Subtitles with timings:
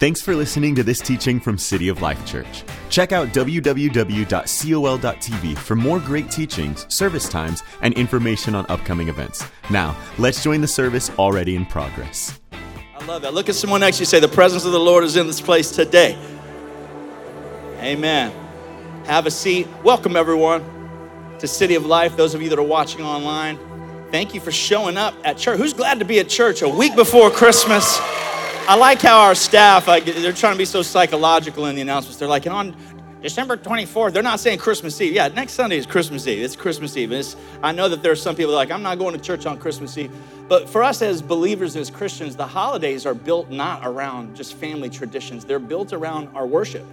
[0.00, 2.64] Thanks for listening to this teaching from City of Life Church.
[2.88, 4.28] Check out www.col.tv
[5.58, 9.44] for more great teachings, service times, and information on upcoming events.
[9.68, 12.40] Now, let's join the service already in progress.
[12.98, 13.34] I love that.
[13.34, 15.42] Look at someone next to you say, The presence of the Lord is in this
[15.42, 16.18] place today.
[17.80, 18.32] Amen.
[19.04, 19.68] Have a seat.
[19.84, 20.64] Welcome, everyone,
[21.40, 22.16] to City of Life.
[22.16, 23.58] Those of you that are watching online,
[24.10, 25.58] thank you for showing up at church.
[25.58, 28.00] Who's glad to be at church a week before Christmas?
[28.70, 32.18] I like how our staff, like, they're trying to be so psychological in the announcements.
[32.18, 32.76] They're like, and on
[33.20, 35.12] December 24th, they're not saying Christmas Eve.
[35.12, 36.40] Yeah, next Sunday is Christmas Eve.
[36.40, 37.10] It's Christmas Eve.
[37.10, 39.58] It's, I know that there are some people like, I'm not going to church on
[39.58, 40.12] Christmas Eve.
[40.46, 44.88] But for us as believers, as Christians, the holidays are built not around just family
[44.88, 46.86] traditions, they're built around our worship.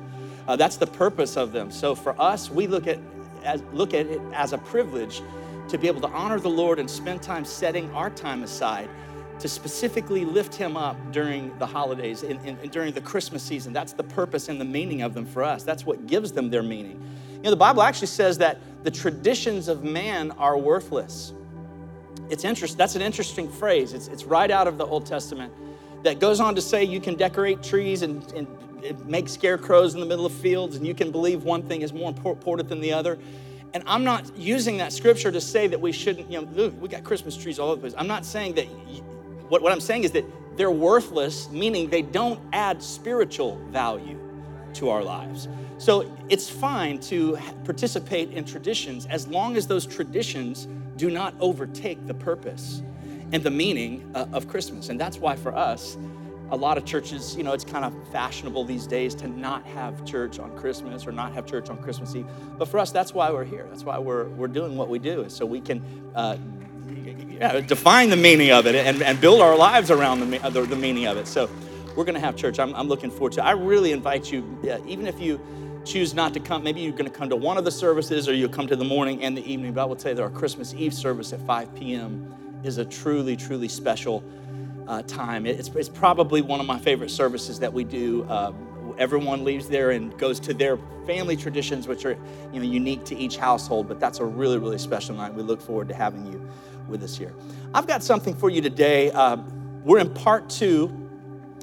[0.47, 1.69] Uh, that's the purpose of them.
[1.69, 2.97] So for us, we look at,
[3.43, 5.21] as, look at it as a privilege
[5.67, 8.89] to be able to honor the Lord and spend time setting our time aside
[9.39, 13.71] to specifically lift him up during the holidays and, and, and, during the Christmas season.
[13.71, 15.63] That's the purpose and the meaning of them for us.
[15.63, 16.99] That's what gives them their meaning.
[17.33, 21.33] You know, the Bible actually says that the traditions of man are worthless.
[22.29, 23.93] It's interest, that's an interesting phrase.
[23.93, 25.53] It's, it's right out of the Old Testament
[26.03, 28.47] that goes on to say you can decorate trees and, and
[29.05, 32.09] make scarecrows in the middle of fields, and you can believe one thing is more
[32.09, 33.17] important than the other.
[33.73, 37.03] And I'm not using that scripture to say that we shouldn't, you know, we got
[37.03, 37.93] Christmas trees all over the place.
[37.97, 38.67] I'm not saying that
[39.49, 40.25] what, what I'm saying is that
[40.57, 44.19] they're worthless, meaning they don't add spiritual value
[44.73, 45.47] to our lives.
[45.77, 52.05] So it's fine to participate in traditions as long as those traditions do not overtake
[52.07, 52.81] the purpose
[53.31, 54.89] and the meaning uh, of Christmas.
[54.89, 55.97] And that's why for us,
[56.49, 60.05] a lot of churches, you know, it's kind of fashionable these days to not have
[60.05, 62.25] church on Christmas or not have church on Christmas Eve.
[62.57, 63.67] But for us, that's why we're here.
[63.69, 65.83] That's why we're, we're doing what we do, so we can
[66.15, 66.37] uh,
[67.39, 70.75] yeah, define the meaning of it and, and build our lives around the, the, the
[70.75, 71.27] meaning of it.
[71.27, 71.49] So
[71.95, 72.59] we're going to have church.
[72.59, 73.43] I'm, I'm looking forward to it.
[73.43, 75.39] I really invite you, yeah, even if you
[75.85, 78.33] choose not to come, maybe you're going to come to one of the services or
[78.33, 79.73] you'll come to the morning and the evening.
[79.73, 82.61] But I will tell you that our Christmas Eve service at 5 p.m.
[82.63, 84.23] is a truly, truly special
[84.87, 85.45] uh, time.
[85.45, 88.23] It's, it's probably one of my favorite services that we do.
[88.25, 88.53] Uh,
[88.97, 92.17] everyone leaves there and goes to their family traditions, which are
[92.51, 93.87] you know, unique to each household.
[93.87, 95.33] But that's a really, really special night.
[95.33, 96.47] We look forward to having you
[96.87, 97.33] with us here.
[97.73, 99.11] I've got something for you today.
[99.11, 99.37] Uh,
[99.83, 101.03] we're in part two.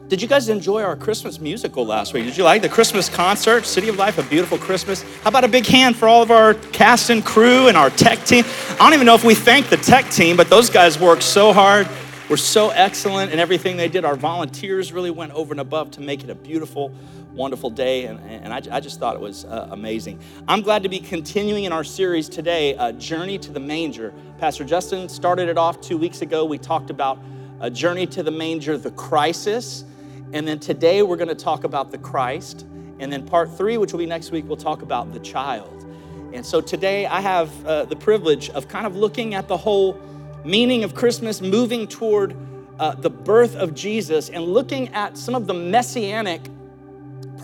[0.09, 2.25] Did you guys enjoy our Christmas musical last week?
[2.25, 3.65] Did you like the Christmas concert?
[3.65, 5.03] City of Life, a beautiful Christmas.
[5.23, 8.23] How about a big hand for all of our cast and crew and our tech
[8.25, 8.45] team?
[8.73, 11.55] I don't even know if we thank the tech team, but those guys worked so
[11.55, 11.89] hard
[12.29, 14.05] were so excellent in everything they did.
[14.05, 16.93] Our volunteers really went over and above to make it a beautiful,
[17.35, 20.21] wonderful day, and, and I, I just thought it was uh, amazing.
[20.47, 24.15] I'm glad to be continuing in our series today, uh, Journey to the Manger.
[24.39, 26.45] Pastor Justin started it off two weeks ago.
[26.45, 27.19] We talked about
[27.61, 29.85] a Journey to the Manger, the crisis,
[30.33, 32.67] and then today we're going to talk about the Christ.
[33.01, 35.85] And then part three, which will be next week, we'll talk about the child.
[36.33, 40.01] And so today I have uh, the privilege of kind of looking at the whole
[40.45, 42.37] meaning of Christmas, moving toward
[42.79, 46.49] uh, the birth of Jesus and looking at some of the messianic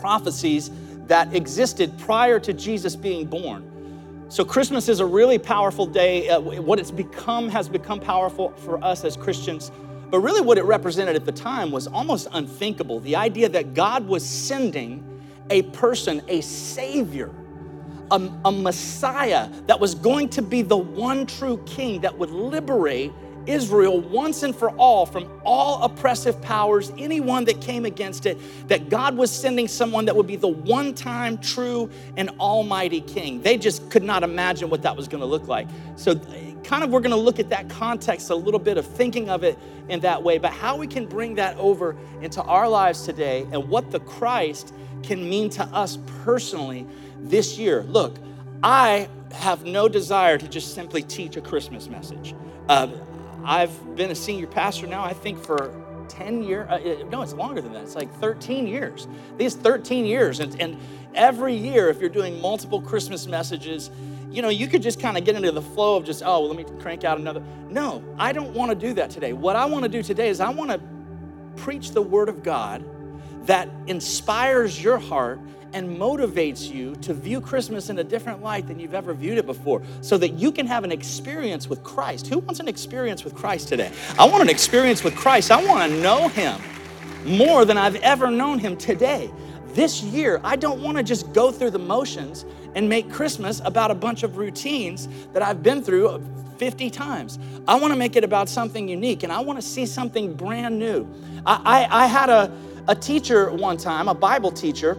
[0.00, 0.70] prophecies
[1.06, 3.66] that existed prior to Jesus being born.
[4.28, 6.28] So, Christmas is a really powerful day.
[6.28, 9.72] Uh, what it's become has become powerful for us as Christians.
[10.10, 14.06] But really, what it represented at the time was almost unthinkable the idea that God
[14.06, 15.04] was sending
[15.50, 17.30] a person, a savior,
[18.10, 23.12] a, a Messiah that was going to be the one true king that would liberate
[23.46, 28.88] Israel once and for all from all oppressive powers, anyone that came against it, that
[28.88, 33.42] God was sending someone that would be the one time true and almighty king.
[33.42, 35.68] They just could not imagine what that was going to look like.
[35.96, 36.14] So,
[36.64, 39.42] kind of, we're going to look at that context a little bit of thinking of
[39.42, 39.58] it
[39.88, 43.68] in that way, but how we can bring that over into our lives today and
[43.68, 46.86] what the Christ can mean to us personally
[47.18, 47.82] this year.
[47.84, 48.18] Look,
[48.62, 52.34] I have no desire to just simply teach a Christmas message.
[52.68, 52.88] Uh,
[53.44, 55.74] I've been a senior pastor now, I think, for
[56.08, 56.68] 10 years.
[56.68, 57.82] Uh, no, it's longer than that.
[57.82, 59.06] It's like 13 years.
[59.38, 60.40] These 13 years.
[60.40, 60.78] And, and
[61.14, 63.90] every year, if you're doing multiple Christmas messages,
[64.30, 66.48] you know, you could just kind of get into the flow of just, oh, well,
[66.48, 67.42] let me crank out another.
[67.68, 69.32] No, I don't want to do that today.
[69.32, 70.80] What I want to do today is I want to
[71.56, 72.84] preach the Word of God
[73.50, 75.40] that inspires your heart
[75.72, 79.46] and motivates you to view Christmas in a different light than you've ever viewed it
[79.46, 82.28] before so that you can have an experience with Christ.
[82.28, 83.90] Who wants an experience with Christ today?
[84.16, 85.50] I want an experience with Christ.
[85.50, 86.60] I want to know Him
[87.24, 89.28] more than I've ever known Him today.
[89.74, 92.44] This year, I don't want to just go through the motions
[92.76, 96.24] and make Christmas about a bunch of routines that I've been through
[96.58, 97.40] 50 times.
[97.66, 100.78] I want to make it about something unique and I want to see something brand
[100.78, 101.08] new.
[101.46, 102.52] I, I, I had a
[102.88, 104.98] a teacher one time, a Bible teacher,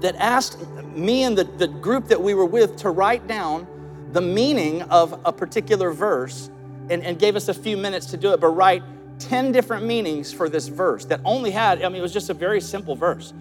[0.00, 0.58] that asked
[0.94, 3.66] me and the, the group that we were with to write down
[4.12, 6.50] the meaning of a particular verse
[6.88, 8.82] and, and gave us a few minutes to do it, but write
[9.20, 12.34] 10 different meanings for this verse that only had, I mean, it was just a
[12.34, 13.32] very simple verse.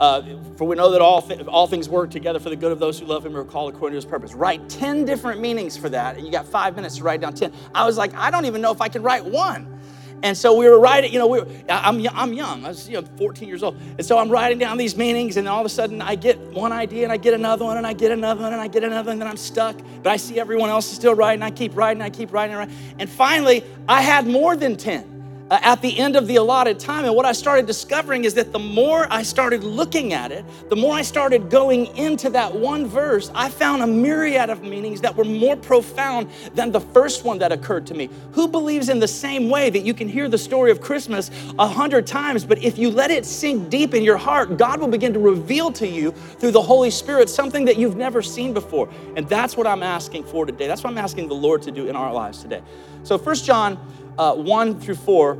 [0.00, 0.22] Uh,
[0.56, 2.98] for we know that all, th- all things work together for the good of those
[2.98, 4.34] who love him and are called according to his purpose.
[4.34, 7.52] Write 10 different meanings for that, and you got five minutes to write down 10.
[7.74, 9.75] I was like, I don't even know if I can write one.
[10.22, 13.00] And so we were writing, you know, we were, I'm, I'm young, I was, you
[13.00, 13.76] know, 14 years old.
[13.98, 16.72] And so I'm writing down these meanings, and all of a sudden I get one
[16.72, 19.08] idea, and I get another one, and I get another one, and I get another
[19.08, 19.76] one, and then I'm stuck.
[20.02, 22.74] But I see everyone else is still writing, I keep writing, I keep writing, writing.
[22.98, 25.15] and finally, I had more than 10
[25.50, 27.04] uh, at the end of the allotted time.
[27.04, 30.76] And what I started discovering is that the more I started looking at it, the
[30.76, 35.14] more I started going into that one verse, I found a myriad of meanings that
[35.16, 38.08] were more profound than the first one that occurred to me.
[38.32, 41.66] Who believes in the same way that you can hear the story of Christmas a
[41.66, 45.12] hundred times, but if you let it sink deep in your heart, God will begin
[45.12, 48.88] to reveal to you through the Holy Spirit something that you've never seen before.
[49.16, 50.66] And that's what I'm asking for today.
[50.66, 52.62] That's what I'm asking the Lord to do in our lives today.
[53.02, 53.78] So, First John
[54.18, 55.38] uh, 1 through 4,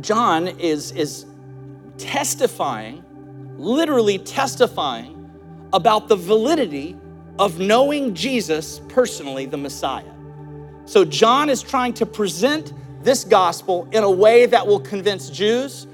[0.00, 1.26] John is, is
[1.98, 3.04] testifying,
[3.56, 5.30] literally testifying
[5.72, 6.96] about the validity
[7.38, 10.04] of knowing Jesus personally, the Messiah.
[10.86, 12.72] So, John is trying to present
[13.02, 15.86] this gospel in a way that will convince Jews,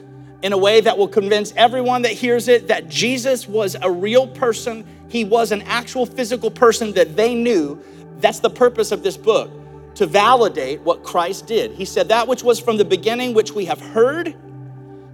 [0.43, 4.27] in a way that will convince everyone that hears it that Jesus was a real
[4.27, 4.87] person.
[5.09, 7.83] He was an actual physical person that they knew.
[8.19, 9.51] That's the purpose of this book
[9.95, 11.73] to validate what Christ did.
[11.73, 14.35] He said, That which was from the beginning, which we have heard,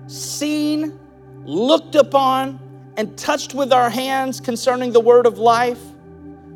[0.07, 0.99] seen,
[1.45, 2.61] looked upon,
[2.97, 5.81] and touched with our hands concerning the word of life.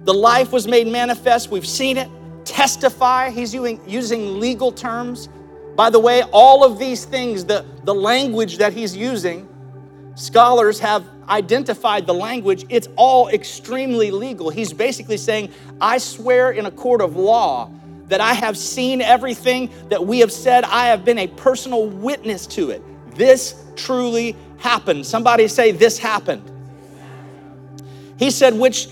[0.05, 1.51] The life was made manifest.
[1.51, 2.09] We've seen it.
[2.45, 3.31] Testify.
[3.31, 5.29] He's using, legal terms.
[5.77, 9.49] By the way, all of these things, the, the language that he's using,
[10.15, 12.65] scholars have identified the language.
[12.69, 14.51] It's all extremely legal.
[14.51, 17.71] He's basically saying, I swear in a court of law
[18.11, 20.65] that I have seen everything that we have said.
[20.65, 22.83] I have been a personal witness to it.
[23.15, 25.07] This truly happened.
[25.07, 26.43] Somebody say, This happened.
[28.19, 28.89] He said, Which,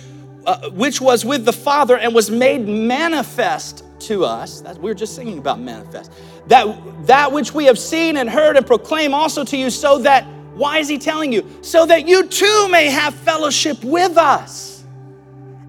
[0.47, 4.61] uh, which was with the Father and was made manifest to us.
[4.61, 6.13] That, we were just singing about manifest.
[6.47, 10.27] That, that which we have seen and heard and proclaim also to you, so that,
[10.55, 11.47] why is he telling you?
[11.63, 14.78] So that you too may have fellowship with us.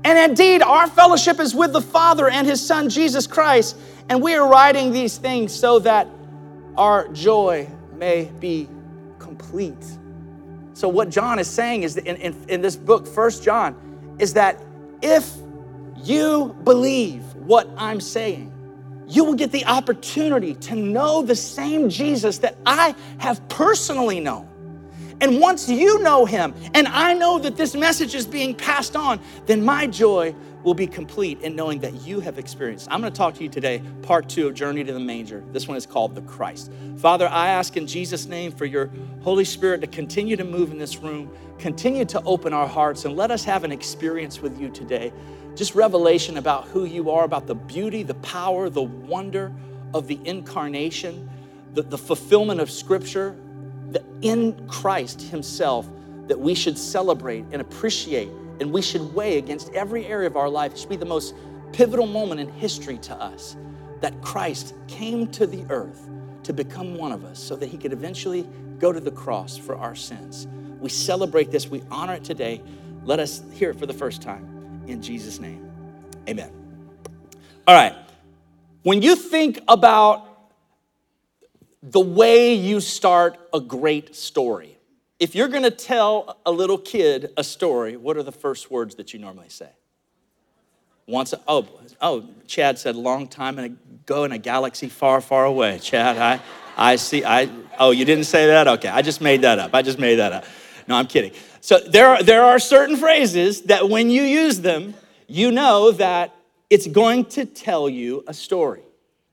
[0.04, 3.78] And indeed, our fellowship is with the Father and His Son, Jesus Christ.
[4.08, 6.08] And we are writing these things so that
[6.78, 8.68] our joy may be
[9.20, 9.86] complete.
[10.74, 13.76] So, what John is saying is in, in, in this book, First John,
[14.18, 14.64] is that
[15.02, 15.30] if
[15.98, 18.54] you believe what I'm saying,
[19.08, 24.48] you will get the opportunity to know the same Jesus that I have personally known.
[25.22, 29.20] And once you know him, and I know that this message is being passed on,
[29.46, 30.34] then my joy
[30.64, 32.88] will be complete in knowing that you have experienced.
[32.92, 35.44] I'm going to talk to you today, part two of Journey to the Manger.
[35.52, 36.72] This one is called the Christ.
[36.98, 38.90] Father, I ask in Jesus' name for your
[39.22, 43.16] Holy Spirit to continue to move in this room, continue to open our hearts, and
[43.16, 45.14] let us have an experience with you today.
[45.56, 49.52] Just revelation about who you are, about the beauty, the power, the wonder
[49.94, 51.30] of the incarnation,
[51.74, 53.36] the, the fulfillment of Scripture,
[53.92, 55.88] that in Christ Himself
[56.28, 58.30] that we should celebrate and appreciate
[58.60, 60.74] and we should weigh against every area of our life.
[60.74, 61.34] It should be the most
[61.72, 63.56] pivotal moment in history to us
[64.02, 66.08] that Christ came to the earth
[66.44, 68.48] to become one of us so that He could eventually
[68.80, 70.48] go to the cross for our sins.
[70.80, 72.62] We celebrate this, we honor it today.
[73.04, 75.70] Let us hear it for the first time in Jesus' name.
[76.28, 76.52] Amen.
[77.68, 77.96] All right.
[78.84, 80.29] When you think about
[81.82, 84.78] the way you start a great story.
[85.20, 89.14] If you're gonna tell a little kid a story, what are the first words that
[89.14, 89.70] you normally say?
[91.08, 91.68] Once, oh,
[92.02, 95.80] oh, Chad said long time ago in a galaxy far, far away.
[95.80, 96.40] Chad, I,
[96.78, 98.68] I see, I, oh, you didn't say that?
[98.68, 99.74] Okay, I just made that up.
[99.74, 100.46] I just made that up.
[100.88, 101.32] No, I'm kidding.
[101.62, 104.94] So there are, there are certain phrases that when you use them,
[105.28, 106.36] you know that
[106.70, 108.84] it's going to tell you a story.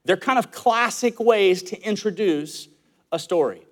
[0.07, 2.69] They're kind of classic ways to introduce
[3.11, 3.67] a story.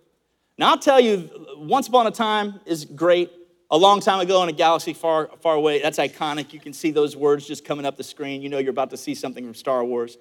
[0.59, 3.31] Now, I'll tell you, Once Upon a Time is great.
[3.71, 6.53] A long time ago in a galaxy far, far away, that's iconic.
[6.53, 8.43] You can see those words just coming up the screen.
[8.43, 10.19] You know you're about to see something from Star Wars.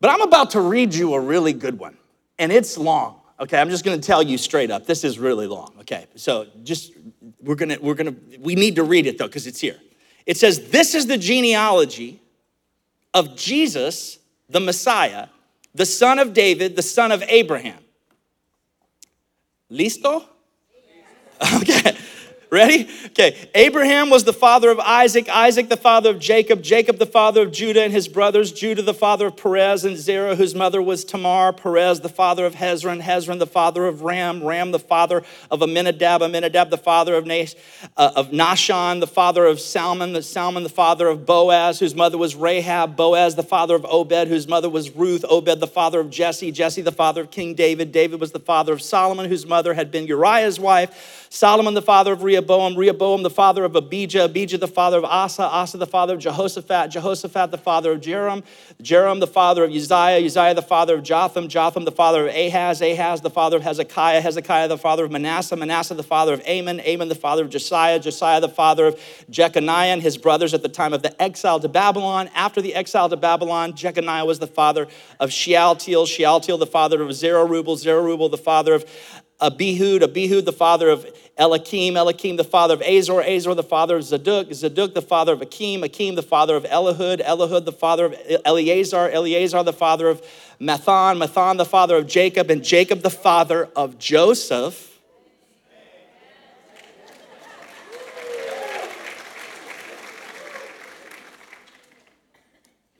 [0.00, 1.96] But I'm about to read you a really good one,
[2.38, 3.20] and it's long.
[3.40, 4.86] Okay, I'm just gonna tell you straight up.
[4.86, 5.74] This is really long.
[5.80, 6.92] Okay, so just,
[7.40, 9.78] we're gonna, we're gonna, we need to read it though, because it's here.
[10.26, 12.22] It says, This is the genealogy
[13.12, 15.28] of Jesus the Messiah,
[15.74, 17.78] the son of David, the son of Abraham.
[19.70, 20.24] Listo?
[21.60, 21.94] Okay.
[22.48, 22.88] Ready?
[23.06, 23.36] Okay.
[23.56, 27.50] Abraham was the father of Isaac, Isaac the father of Jacob, Jacob the father of
[27.50, 31.52] Judah and his brothers, Judah the father of Perez and Zerah, whose mother was Tamar,
[31.52, 36.22] Perez the father of Hezron, Hezron the father of Ram, Ram the father of Amminadab,
[36.22, 37.56] Amminadab the father of, Nas-
[37.96, 42.16] uh, of Nahshon, the father of Salmon, the Salmon the father of Boaz, whose mother
[42.16, 46.10] was Rahab, Boaz the father of Obed, whose mother was Ruth, Obed the father of
[46.10, 49.74] Jesse, Jesse the father of King David, David was the father of Solomon, whose mother
[49.74, 51.26] had been Uriah's wife.
[51.28, 55.42] Solomon the father of Rehoboam, Rehoboam the father of Abijah, Abijah the father of Asa,
[55.42, 58.44] Asa the father of Jehoshaphat, Jehoshaphat the father of Jeram,
[58.82, 62.82] Jeram the father of Uzziah, Uzziah the father of Jotham, Jotham the father of Ahaz,
[62.82, 66.78] Ahaz the father of Hezekiah, Hezekiah the father of Manasseh, Manasseh the father of Amon,
[66.80, 69.00] Amon the father of Josiah, Josiah the father of
[69.30, 72.28] Jeconiah and his brothers at the time of the exile to Babylon.
[72.34, 74.88] After the exile to Babylon, Jeconiah was the father
[75.20, 78.84] of Shealtiel, Shealtiel the father of Zerubbabel, Zerubbabel the father of
[79.40, 81.06] Abihud, Abihud the father of
[81.38, 85.42] Eliakim, Eliakim the father of Azor, Azor the father of Zadok, Zadok the father of
[85.42, 88.14] Akim, Akim the father of Elihud, Elihud the father of
[88.46, 90.22] Eleazar, Eleazar the father of
[90.58, 94.94] Matthan, Matthan the father of Jacob, and Jacob the father of Joseph.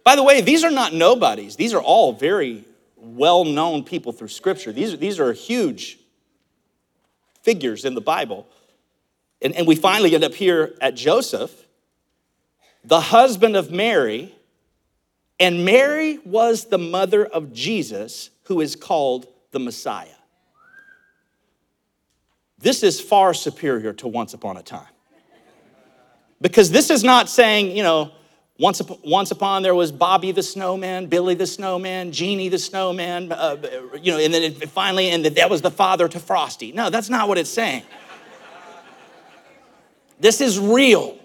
[0.04, 1.56] By the way, these are not nobodies.
[1.56, 2.64] These are all very
[2.96, 4.70] well known people through Scripture.
[4.70, 5.98] These these are huge
[7.46, 8.44] figures in the Bible.
[9.40, 11.52] And, and we finally end up here at Joseph,
[12.82, 14.34] the husband of Mary.
[15.38, 20.08] And Mary was the mother of Jesus, who is called the Messiah.
[22.58, 24.94] This is far superior to once upon a time.
[26.40, 28.10] Because this is not saying, you know,
[28.58, 33.30] once, upon, once upon there was Bobby the snowman, Billy the snowman, Jeannie the snowman,
[33.30, 33.56] uh,
[34.00, 36.72] you know, and then it finally, and that was the father to Frosty.
[36.72, 37.82] No, that's not what it's saying.
[40.18, 41.18] This is real.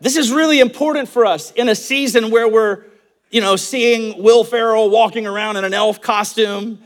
[0.00, 2.84] This is really important for us in a season where we're,
[3.30, 6.78] you know, seeing Will Ferrell walking around in an elf costume,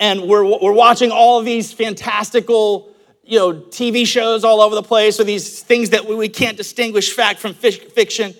[0.00, 2.91] and we're, we're watching all these fantastical
[3.24, 7.14] you know, TV shows all over the place or these things that we can't distinguish
[7.14, 8.34] fact from fiction.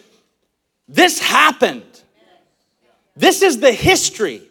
[0.89, 1.85] This happened.
[3.15, 4.43] This is the history,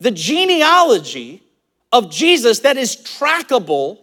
[0.00, 1.42] the genealogy
[1.92, 3.98] of Jesus that is trackable.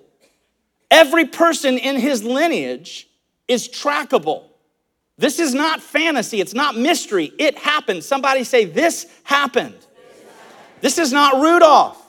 [0.90, 3.08] Every person in his lineage
[3.48, 4.44] is trackable.
[5.18, 7.32] This is not fantasy, it's not mystery.
[7.38, 8.04] It happened.
[8.04, 9.78] Somebody say, This happened.
[10.82, 12.05] This is not Rudolph.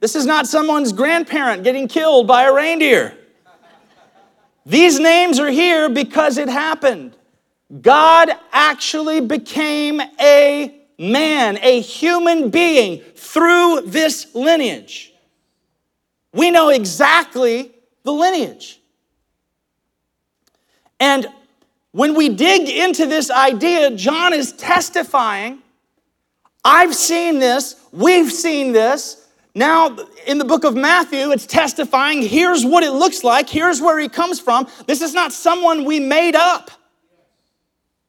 [0.00, 3.16] This is not someone's grandparent getting killed by a reindeer.
[4.64, 7.16] These names are here because it happened.
[7.80, 15.12] God actually became a man, a human being through this lineage.
[16.32, 18.80] We know exactly the lineage.
[21.00, 21.26] And
[21.92, 25.62] when we dig into this idea, John is testifying
[26.64, 29.26] I've seen this, we've seen this,
[29.58, 33.98] now, in the book of Matthew, it's testifying here's what it looks like, here's where
[33.98, 34.68] he comes from.
[34.86, 36.70] This is not someone we made up.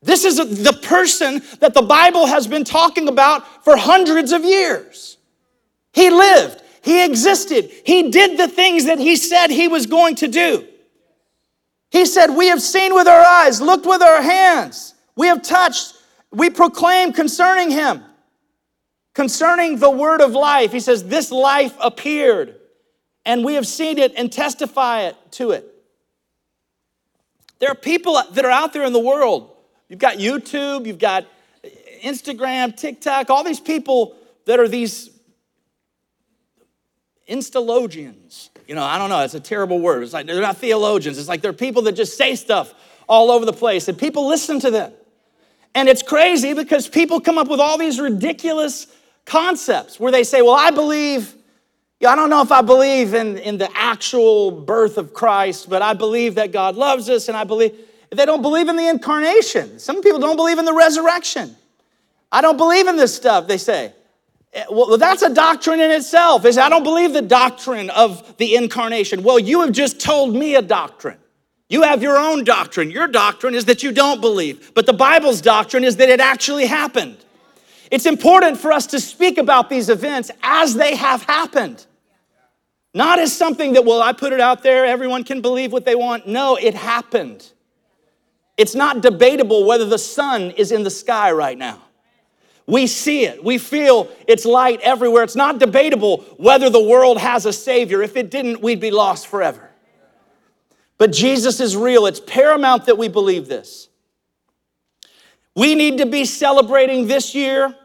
[0.04, 5.18] This is the person that the Bible has been talking about for hundreds of years.
[5.92, 10.28] He lived, he existed, he did the things that he said he was going to
[10.28, 10.68] do.
[11.90, 15.96] He said, We have seen with our eyes, looked with our hands, we have touched,
[16.32, 18.04] we proclaim concerning him.
[19.14, 22.56] Concerning the word of life, he says, This life appeared,
[23.26, 25.66] and we have seen it and testify it to it.
[27.60, 29.56] There are people that are out there in the world.
[29.90, 31.26] You've got YouTube, you've got
[32.04, 35.10] Instagram, TikTok, all these people that are these
[37.30, 38.50] instalogians.
[38.68, 40.04] You know, I don't know, it's a terrible word.
[40.04, 41.18] It's like they're not theologians.
[41.18, 42.74] It's like they're people that just say stuff
[43.08, 44.94] all over the place, and people listen to them.
[45.76, 48.88] And it's crazy because people come up with all these ridiculous
[49.30, 51.34] concepts where they say, Well, I believe,
[52.06, 55.94] I don't know if I believe in, in the actual birth of Christ, but I
[55.94, 57.78] believe that God loves us, and I believe
[58.10, 59.80] they don't believe in the incarnation.
[59.80, 61.56] Some people don't believe in the resurrection.
[62.32, 63.94] I don't believe in this stuff, they say.
[64.54, 66.46] Eh, well, that's a doctrine in itself.
[66.46, 69.24] Is I don't believe the doctrine of the incarnation.
[69.24, 71.18] Well, you have just told me a doctrine.
[71.70, 72.90] You have your own doctrine.
[72.90, 76.66] Your doctrine is that you don't believe, but the Bible's doctrine is that it actually
[76.66, 77.18] happened.
[77.92, 81.86] It's important for us to speak about these events as they have happened.
[82.94, 85.96] Not as something that, well, I put it out there, everyone can believe what they
[85.96, 86.28] want.
[86.28, 87.52] No, it happened.
[88.58, 91.82] It's not debatable whether the sun is in the sky right now.
[92.68, 93.44] We see it.
[93.44, 95.24] We feel its light everywhere.
[95.24, 98.04] It's not debatable whether the world has a Savior.
[98.04, 99.70] If it didn't, we'd be lost forever.
[101.00, 102.06] But Jesus is real.
[102.06, 103.88] It's paramount that we believe this.
[105.56, 107.76] We need to be celebrating this year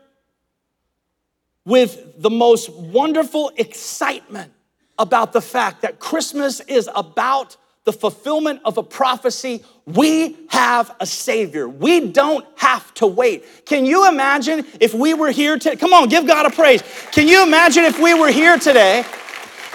[1.65, 4.53] with the most wonderful excitement
[4.99, 9.63] about the fact that Christmas is about the fulfillment of a prophecy.
[9.87, 11.69] We have a Savior.
[11.69, 13.45] We don't have to wait.
[13.67, 16.83] Can you imagine if we were here to come on, give God a praise.
[17.13, 19.05] Can you imagine if we were here today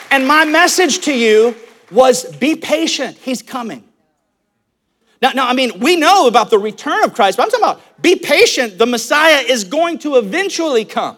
[0.09, 1.55] and my message to you
[1.91, 3.83] was be patient, He's coming.
[5.21, 8.01] Now, now, I mean, we know about the return of Christ, but I'm talking about
[8.01, 8.77] be patient.
[8.77, 11.17] The Messiah is going to eventually come.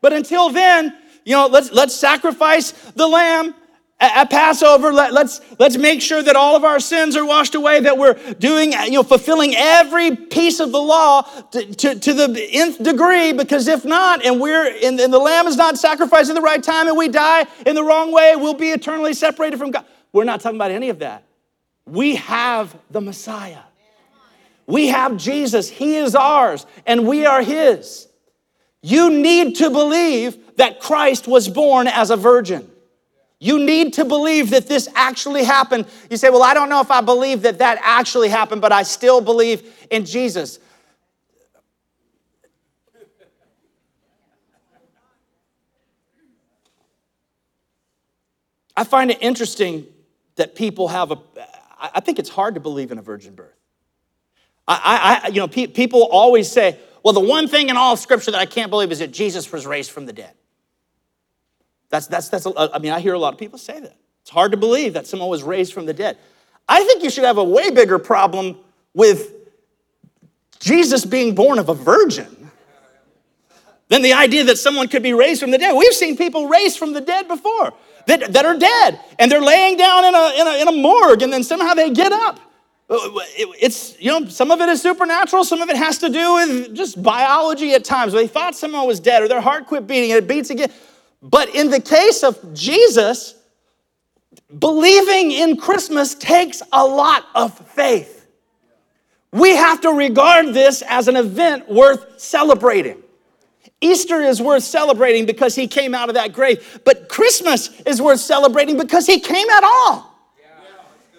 [0.00, 3.54] But until then, you know, let's, let's sacrifice the lamb
[4.00, 7.80] at Passover, let, us let's make sure that all of our sins are washed away,
[7.80, 12.48] that we're doing, you know, fulfilling every piece of the law to, to, to the
[12.52, 16.34] nth degree, because if not, and we're and, and the lamb is not sacrificed at
[16.34, 19.72] the right time and we die in the wrong way, we'll be eternally separated from
[19.72, 19.84] God.
[20.12, 21.24] We're not talking about any of that.
[21.84, 23.62] We have the Messiah.
[24.66, 25.68] We have Jesus.
[25.68, 28.07] He is ours, and we are His.
[28.82, 32.70] You need to believe that Christ was born as a virgin.
[33.40, 35.86] You need to believe that this actually happened.
[36.10, 38.82] You say, Well, I don't know if I believe that that actually happened, but I
[38.82, 40.58] still believe in Jesus.
[48.76, 49.86] I find it interesting
[50.36, 51.18] that people have a,
[51.80, 53.54] I think it's hard to believe in a virgin birth.
[54.68, 57.98] I, I you know, pe- people always say, well, the one thing in all of
[57.98, 60.32] Scripture that I can't believe is that Jesus was raised from the dead.
[61.90, 63.96] That's, that's, that's, I mean, I hear a lot of people say that.
[64.22, 66.18] It's hard to believe that someone was raised from the dead.
[66.68, 68.58] I think you should have a way bigger problem
[68.92, 69.32] with
[70.60, 72.50] Jesus being born of a virgin
[73.88, 75.74] than the idea that someone could be raised from the dead.
[75.74, 77.72] We've seen people raised from the dead before
[78.06, 81.22] that, that are dead, and they're laying down in a, in, a, in a morgue,
[81.22, 82.38] and then somehow they get up.
[82.90, 86.74] It's, you know, some of it is supernatural, some of it has to do with
[86.74, 88.14] just biology at times.
[88.14, 90.72] They thought someone was dead, or their heart quit beating, and it beats again.
[91.20, 93.34] But in the case of Jesus,
[94.58, 98.26] believing in Christmas takes a lot of faith.
[99.32, 103.02] We have to regard this as an event worth celebrating.
[103.82, 108.20] Easter is worth celebrating because he came out of that grave, but Christmas is worth
[108.20, 110.07] celebrating because he came at all.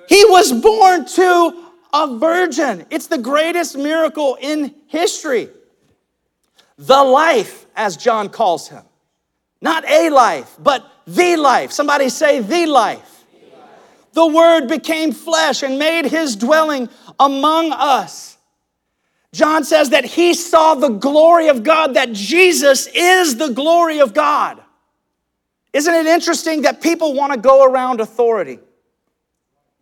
[0.10, 2.84] He was born to a virgin.
[2.90, 5.50] It's the greatest miracle in history.
[6.80, 8.82] The life, as John calls him.
[9.62, 11.72] Not a life, but the life.
[11.72, 13.24] Somebody say, the life.
[14.14, 18.40] The Word became flesh and made his dwelling among us.
[19.32, 24.16] John says that he saw the glory of God, that Jesus is the glory of
[24.16, 24.60] God.
[25.72, 28.58] Isn't it interesting that people want to go around authority?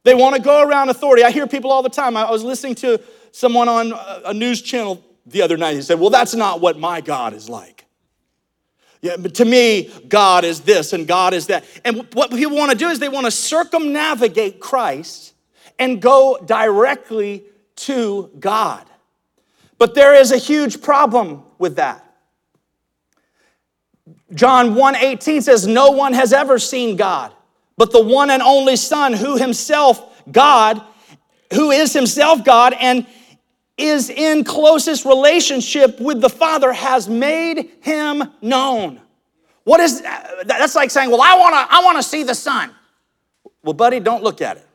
[0.07, 1.21] They want to go around authority.
[1.25, 2.15] I hear people all the time.
[2.15, 3.01] I was listening to
[3.33, 3.91] someone on
[4.23, 5.75] a news channel the other night.
[5.75, 7.83] He said, Well, that's not what my God is like.
[9.01, 11.65] Yeah, but to me, God is this and God is that.
[11.83, 15.33] And what people want to do is they want to circumnavigate Christ
[15.77, 17.43] and go directly
[17.75, 18.85] to God.
[19.77, 22.01] But there is a huge problem with that.
[24.33, 27.33] John 1:18 says no one has ever seen God,
[27.77, 30.81] but the one and only Son who himself God,
[31.53, 33.05] who is himself God and
[33.77, 38.99] is in closest relationship with the Father has made him known.
[39.63, 42.73] What is that's like saying, "Well, I want to I want to see the sun."
[43.63, 44.65] Well, buddy, don't look at it.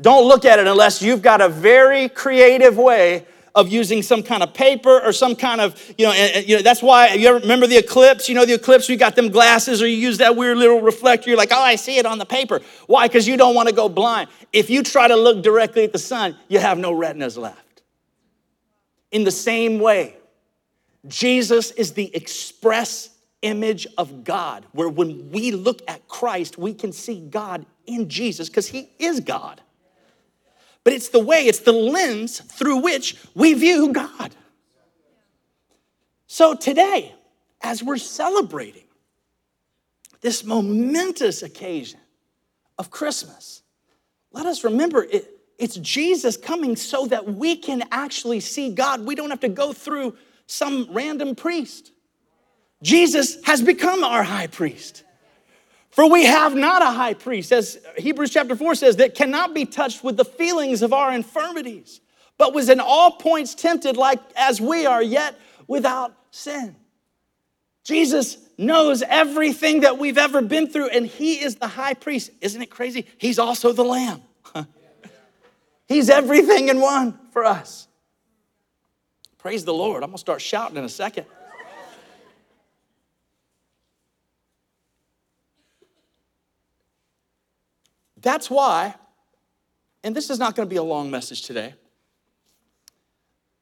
[0.00, 4.42] Don't look at it unless you've got a very creative way of using some kind
[4.42, 7.38] of paper or some kind of, you know, and, you know that's why you ever
[7.38, 8.28] remember the eclipse?
[8.28, 11.28] You know, the eclipse, you got them glasses or you use that weird little reflector.
[11.28, 12.60] You're like, oh, I see it on the paper.
[12.86, 13.08] Why?
[13.08, 14.28] Because you don't want to go blind.
[14.52, 17.82] If you try to look directly at the sun, you have no retinas left.
[19.10, 20.16] In the same way,
[21.06, 23.10] Jesus is the express
[23.42, 28.48] image of God, where when we look at Christ, we can see God in Jesus
[28.48, 29.60] because he is God.
[30.84, 34.34] But it's the way, it's the lens through which we view God.
[36.26, 37.14] So today,
[37.60, 38.84] as we're celebrating
[40.20, 42.00] this momentous occasion
[42.78, 43.62] of Christmas,
[44.32, 49.04] let us remember it, it's Jesus coming so that we can actually see God.
[49.04, 50.16] We don't have to go through
[50.46, 51.92] some random priest.
[52.82, 55.04] Jesus has become our high priest.
[55.92, 59.66] For we have not a high priest, as Hebrews chapter 4 says, that cannot be
[59.66, 62.00] touched with the feelings of our infirmities,
[62.38, 66.74] but was in all points tempted like as we are, yet without sin.
[67.84, 72.30] Jesus knows everything that we've ever been through, and He is the high priest.
[72.40, 73.06] Isn't it crazy?
[73.18, 74.22] He's also the Lamb.
[75.88, 77.86] He's everything in one for us.
[79.36, 80.02] Praise the Lord.
[80.02, 81.26] I'm to start shouting in a second.
[88.22, 88.94] That's why,
[90.02, 91.74] and this is not going to be a long message today.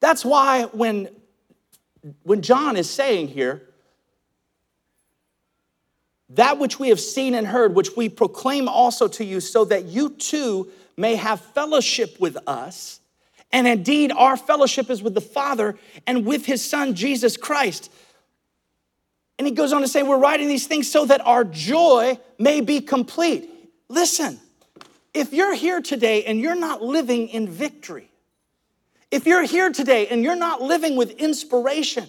[0.01, 1.09] That's why when,
[2.23, 3.62] when John is saying here,
[6.31, 9.87] that which we have seen and heard, which we proclaim also to you, so that
[9.87, 13.01] you too may have fellowship with us.
[13.53, 17.90] And indeed, our fellowship is with the Father and with his Son, Jesus Christ.
[19.38, 22.61] And he goes on to say, We're writing these things so that our joy may
[22.61, 23.51] be complete.
[23.88, 24.38] Listen,
[25.14, 28.11] if you're here today and you're not living in victory,
[29.11, 32.07] if you're here today and you're not living with inspiration,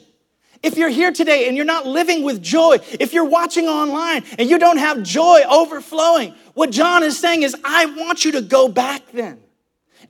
[0.63, 4.49] if you're here today and you're not living with joy, if you're watching online and
[4.49, 8.67] you don't have joy overflowing, what John is saying is, I want you to go
[8.67, 9.39] back then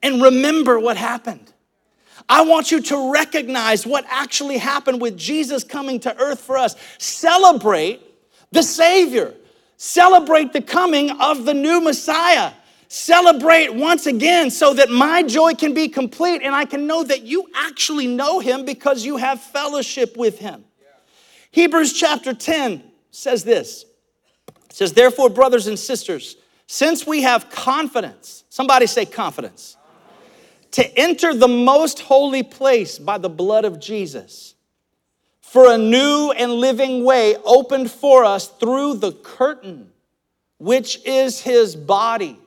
[0.03, 1.53] and remember what happened.
[2.27, 6.75] I want you to recognize what actually happened with Jesus coming to earth for us.
[6.97, 8.01] Celebrate
[8.51, 9.33] the Savior,
[9.77, 12.51] celebrate the coming of the new Messiah.
[12.93, 17.21] Celebrate once again so that my joy can be complete and I can know that
[17.21, 20.65] you actually know Him because you have fellowship with Him.
[21.51, 23.85] Hebrews chapter 10 says this
[24.49, 26.35] it says, Therefore, brothers and sisters,
[26.67, 29.77] since we have confidence, somebody say confidence,
[30.71, 34.53] to enter the most holy place by the blood of Jesus,
[35.39, 39.91] for a new and living way opened for us through the curtain,
[40.57, 42.37] which is his body.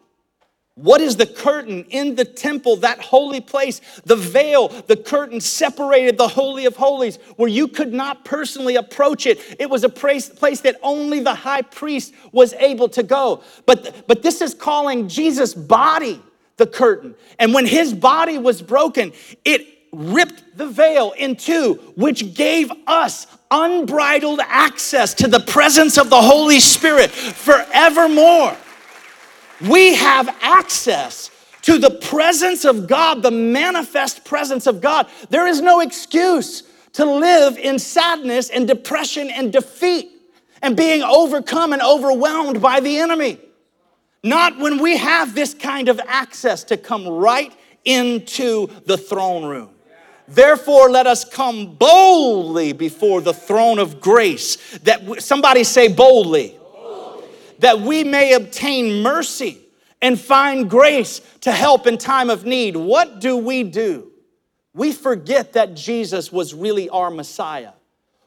[0.77, 3.81] What is the curtain in the temple, that holy place?
[4.07, 9.27] The veil, the curtain separated the Holy of Holies, where you could not personally approach
[9.27, 9.39] it.
[9.61, 13.45] It was a place, that only the high priest was able to go.
[13.67, 16.21] But, but this is calling Jesus' body
[16.57, 17.15] the curtain.
[17.39, 19.13] And when his body was broken,
[19.45, 26.11] it ripped the veil in two, which gave us unbridled access to the presence of
[26.11, 28.57] the Holy Spirit forevermore.
[29.61, 31.31] We have access
[31.63, 35.09] to the presence of God, the manifest presence of God.
[35.31, 36.63] There is no excuse
[36.95, 40.11] to live in sadness and depression and defeat
[40.63, 43.39] and being overcome and overwhelmed by the enemy.
[44.23, 47.53] Not when we have this kind of access to come right
[47.85, 49.71] into the throne room.
[50.27, 54.57] Therefore, let us come boldly before the throne of grace.
[54.79, 56.59] That somebody say boldly
[57.61, 59.59] that we may obtain mercy
[60.01, 62.77] and find grace to help in time of need.
[62.77, 64.11] What do we do?
[64.75, 67.73] We forget that Jesus was really our Messiah.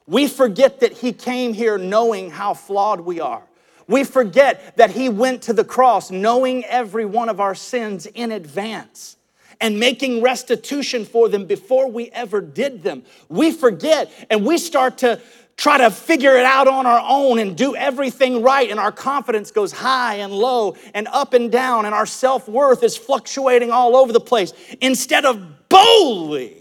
[0.06, 3.42] We forget that He came here knowing how flawed we are.
[3.86, 8.32] We forget that He went to the cross knowing every one of our sins in
[8.32, 9.18] advance
[9.60, 13.02] and making restitution for them before we ever did them.
[13.28, 15.20] We forget and we start to
[15.58, 19.50] try to figure it out on our own and do everything right, and our confidence
[19.50, 23.96] goes high and low and up and down, and our self worth is fluctuating all
[23.96, 26.56] over the place, instead of boldly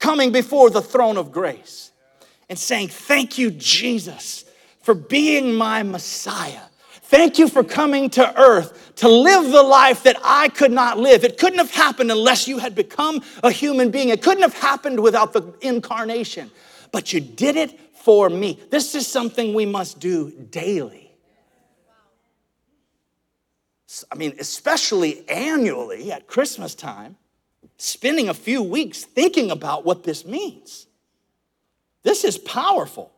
[0.00, 1.92] coming before the throne of grace
[2.50, 4.44] and saying, Thank you, Jesus,
[4.82, 6.60] for being my Messiah.
[7.04, 11.24] Thank you for coming to earth to live the life that I could not live.
[11.24, 14.08] It couldn't have happened unless you had become a human being.
[14.08, 16.50] It couldn't have happened without the incarnation
[16.92, 18.60] but you did it for me.
[18.70, 21.10] This is something we must do daily.
[24.10, 27.16] I mean, especially annually at Christmas time,
[27.76, 30.86] spending a few weeks thinking about what this means.
[32.02, 33.12] This is powerful.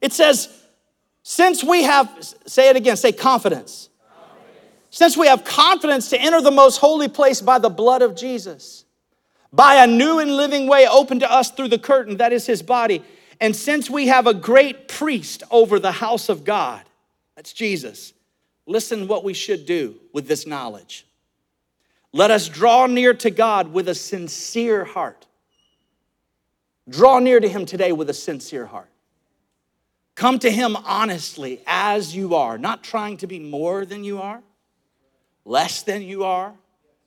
[0.00, 0.48] It says,
[1.22, 2.10] since we have,
[2.46, 3.88] say it again, say confidence.
[4.08, 4.88] confidence.
[4.90, 8.84] Since we have confidence to enter the most holy place by the blood of Jesus
[9.52, 12.62] by a new and living way open to us through the curtain, that is his
[12.62, 13.02] body.
[13.40, 16.82] And since we have a great priest over the house of God,
[17.34, 18.12] that's Jesus,
[18.66, 21.06] listen what we should do with this knowledge.
[22.12, 25.26] Let us draw near to God with a sincere heart.
[26.88, 28.88] Draw near to him today with a sincere heart.
[30.16, 34.42] Come to him honestly as you are, not trying to be more than you are,
[35.44, 36.52] less than you are,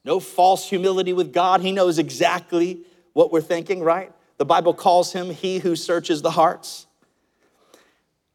[0.03, 1.61] no false humility with God.
[1.61, 2.81] He knows exactly
[3.13, 4.11] what we're thinking, right?
[4.37, 6.87] The Bible calls him he who searches the hearts.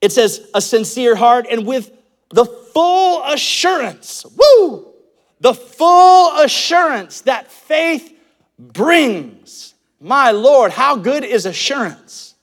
[0.00, 1.92] It says, a sincere heart and with
[2.30, 4.86] the full assurance, woo,
[5.40, 8.16] the full assurance that faith
[8.58, 9.74] brings.
[10.00, 12.34] My Lord, how good is assurance?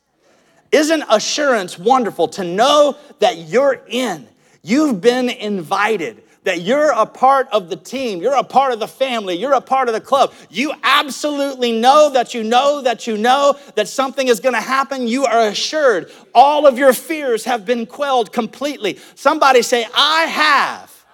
[0.71, 4.27] Isn't assurance wonderful to know that you're in?
[4.61, 8.87] You've been invited, that you're a part of the team, you're a part of the
[8.87, 10.33] family, you're a part of the club.
[10.49, 15.07] You absolutely know that you know that you know that something is gonna happen.
[15.07, 16.11] You are assured.
[16.33, 18.99] All of your fears have been quelled completely.
[19.15, 21.05] Somebody say, I have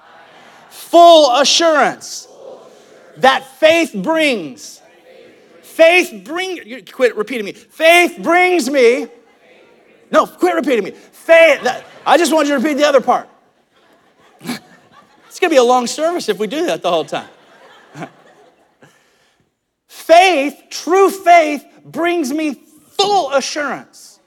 [0.70, 2.28] full assurance
[3.17, 4.82] that faith brings.
[5.62, 6.84] Faith bring.
[6.86, 7.54] Quit repeating me.
[7.54, 9.08] Faith brings me.
[10.12, 10.91] No, quit repeating me.
[10.91, 11.63] Faith.
[11.63, 13.30] That, I just want you to repeat the other part.
[15.42, 17.28] It's gonna be a long service if we do that the whole time.
[19.88, 24.20] faith, true faith, brings me full assurance.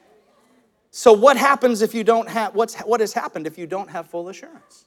[0.91, 4.11] So what happens if you don't have what's what has happened if you don't have
[4.11, 4.87] full assurance?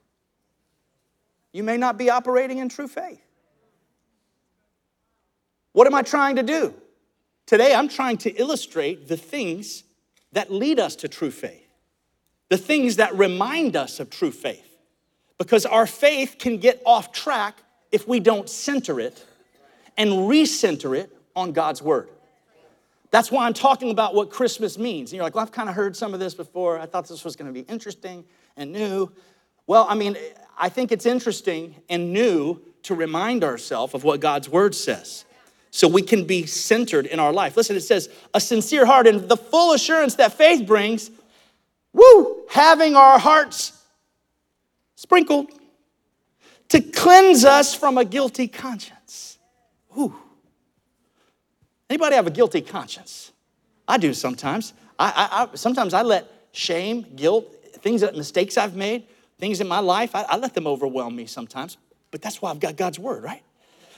[1.53, 3.21] You may not be operating in true faith.
[5.71, 6.73] What am I trying to do?
[7.45, 9.85] Today, I'm trying to illustrate the things
[10.33, 11.69] that lead us to true faith,
[12.49, 14.66] the things that remind us of true faith.
[15.37, 17.57] Because our faith can get off track
[17.91, 19.23] if we don't center it
[19.97, 22.09] and recenter it on God's word.
[23.11, 25.11] That's why I'm talking about what Christmas means.
[25.11, 26.79] And you're like, well, I've kind of heard some of this before.
[26.79, 28.25] I thought this was going to be interesting
[28.57, 29.11] and new.
[29.65, 30.17] Well, I mean,
[30.57, 35.25] I think it's interesting and new to remind ourselves of what God's word says
[35.71, 37.55] so we can be centered in our life.
[37.55, 41.11] Listen, it says, a sincere heart and the full assurance that faith brings,
[41.93, 43.76] woo, having our hearts
[44.97, 45.51] sprinkled
[46.67, 49.37] to cleanse us from a guilty conscience.
[49.95, 50.13] Woo.
[51.89, 53.31] Anybody have a guilty conscience?
[53.87, 54.73] I do sometimes.
[54.99, 59.07] I, I, I, sometimes I let shame, guilt, things that mistakes I've made,
[59.37, 61.77] things in my life, I, I let them overwhelm me sometimes.
[62.11, 63.43] But that's why I've got God's word, right?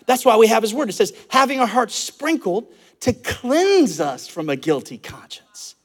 [0.06, 0.90] That's why we have his word.
[0.90, 2.68] It says, having our hearts sprinkled
[3.00, 5.76] to cleanse us from a guilty conscience,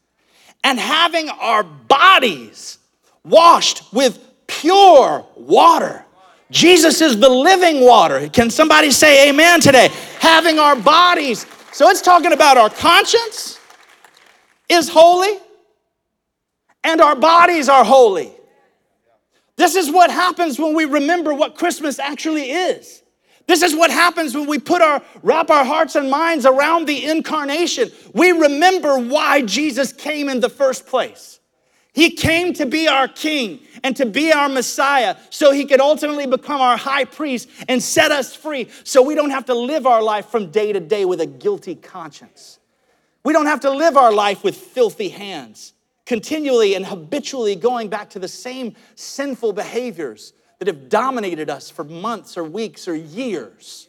[0.64, 2.78] and having our bodies
[3.22, 4.18] washed with
[4.60, 6.04] pure water.
[6.50, 8.28] Jesus is the living water.
[8.28, 9.88] Can somebody say amen today?
[10.20, 11.46] Having our bodies.
[11.72, 13.58] So it's talking about our conscience
[14.68, 15.38] is holy
[16.84, 18.32] and our bodies are holy.
[19.56, 23.02] This is what happens when we remember what Christmas actually is.
[23.46, 27.04] This is what happens when we put our wrap our hearts and minds around the
[27.04, 27.90] incarnation.
[28.14, 31.40] We remember why Jesus came in the first place.
[31.92, 36.26] He came to be our king and to be our Messiah so he could ultimately
[36.26, 40.02] become our high priest and set us free so we don't have to live our
[40.02, 42.58] life from day to day with a guilty conscience.
[43.22, 45.74] We don't have to live our life with filthy hands,
[46.06, 51.84] continually and habitually going back to the same sinful behaviors that have dominated us for
[51.84, 53.88] months or weeks or years.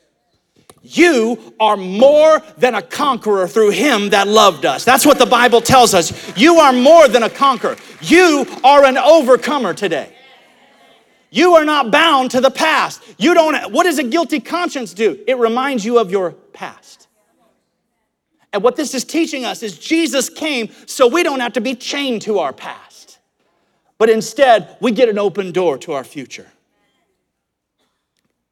[0.87, 4.85] You are more than a conqueror through him that loved us.
[4.85, 6.37] That's what the Bible tells us.
[6.37, 7.77] You are more than a conqueror.
[8.01, 10.15] You are an overcomer today.
[11.31, 13.01] You are not bound to the past.
[13.17, 15.19] You don't what does a guilty conscience do?
[15.27, 17.07] It reminds you of your past.
[18.53, 21.75] And what this is teaching us is Jesus came so we don't have to be
[21.75, 23.19] chained to our past.
[23.97, 26.47] But instead, we get an open door to our future.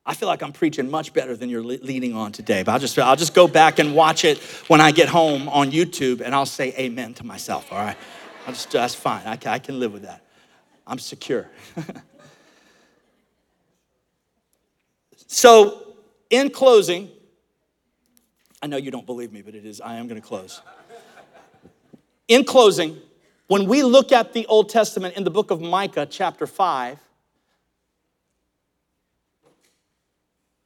[0.06, 3.00] I feel like I'm preaching much better than you're leading on today, but I'll just,
[3.00, 4.38] I'll just go back and watch it
[4.68, 7.96] when I get home on YouTube and I'll say amen to myself, all right?
[8.46, 9.26] I'll just, that's fine.
[9.26, 10.26] I can, I can live with that.
[10.86, 11.50] I'm secure.
[15.28, 15.96] so,
[16.30, 17.10] in closing,
[18.62, 20.62] I know you don't believe me, but it is, I am going to close.
[22.28, 22.98] In closing,
[23.48, 27.00] when we look at the Old Testament in the book of Micah, chapter 5,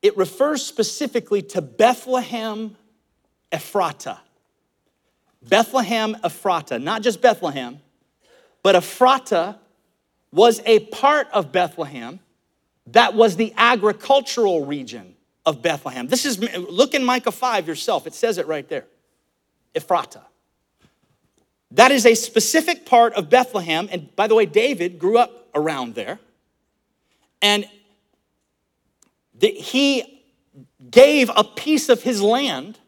[0.01, 2.75] it refers specifically to Bethlehem
[3.51, 4.19] Ephrata.
[5.41, 7.79] Bethlehem Ephrata, not just Bethlehem,
[8.63, 9.57] but Ephrata
[10.31, 12.19] was a part of Bethlehem
[12.87, 16.07] that was the agricultural region of Bethlehem.
[16.07, 18.85] This is, look in Micah 5 yourself, it says it right there.
[19.75, 20.21] Ephrata.
[21.71, 23.89] That is a specific part of Bethlehem.
[23.91, 26.19] And by the way, David grew up around there.
[27.41, 27.65] And
[29.39, 30.23] that he
[30.89, 32.79] gave a piece of his land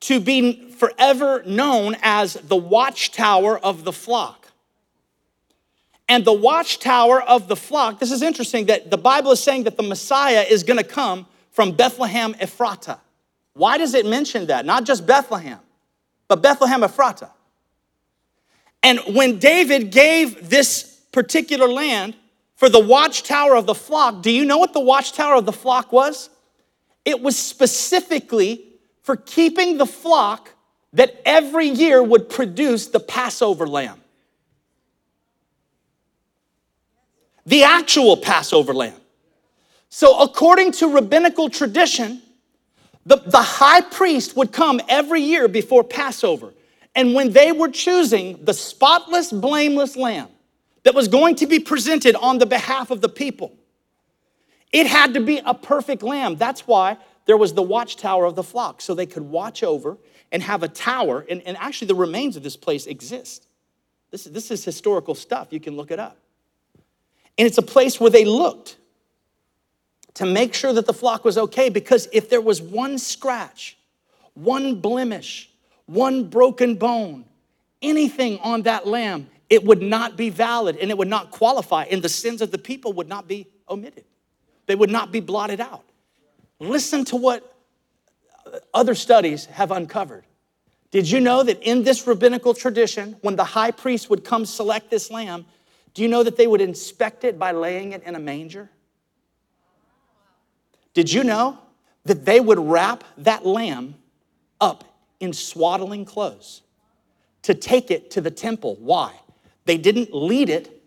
[0.00, 4.48] to be forever known as the watchtower of the flock.
[6.08, 9.76] And the watchtower of the flock, this is interesting that the Bible is saying that
[9.76, 12.98] the Messiah is gonna come from Bethlehem Ephrata.
[13.52, 14.64] Why does it mention that?
[14.64, 15.60] Not just Bethlehem,
[16.28, 17.30] but Bethlehem Ephrata.
[18.82, 22.16] And when David gave this particular land
[22.60, 25.92] for the watchtower of the flock, do you know what the watchtower of the flock
[25.92, 26.28] was?
[27.06, 28.66] It was specifically
[29.02, 30.50] for keeping the flock
[30.92, 33.98] that every year would produce the Passover lamb.
[37.46, 39.00] The actual Passover lamb.
[39.88, 42.20] So, according to rabbinical tradition,
[43.06, 46.52] the, the high priest would come every year before Passover.
[46.94, 50.28] And when they were choosing the spotless, blameless lamb
[50.82, 53.56] that was going to be presented on the behalf of the people,
[54.72, 56.36] it had to be a perfect lamb.
[56.36, 59.98] That's why there was the watchtower of the flock, so they could watch over
[60.32, 61.26] and have a tower.
[61.28, 63.46] And, and actually, the remains of this place exist.
[64.10, 65.48] This, this is historical stuff.
[65.50, 66.16] You can look it up.
[67.38, 68.76] And it's a place where they looked
[70.14, 73.78] to make sure that the flock was okay because if there was one scratch,
[74.34, 75.50] one blemish,
[75.86, 77.24] one broken bone,
[77.80, 82.00] anything on that lamb, it would not be valid and it would not qualify, and
[82.00, 84.04] the sins of the people would not be omitted.
[84.66, 85.84] They would not be blotted out.
[86.60, 87.56] Listen to what
[88.46, 90.24] uh, other studies have uncovered.
[90.92, 94.90] Did you know that in this rabbinical tradition, when the high priest would come select
[94.90, 95.44] this lamb,
[95.94, 98.70] do you know that they would inspect it by laying it in a manger?
[100.94, 101.58] Did you know
[102.04, 103.96] that they would wrap that lamb
[104.60, 104.84] up
[105.18, 106.62] in swaddling clothes
[107.42, 108.76] to take it to the temple?
[108.80, 109.12] Why?
[109.70, 110.82] They didn't lead it.